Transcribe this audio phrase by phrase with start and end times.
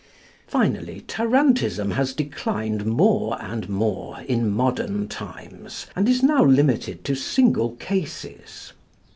[0.47, 7.13] Finally, tarantism has declined more and more in modern times, and is now limited to
[7.13, 8.73] single cases.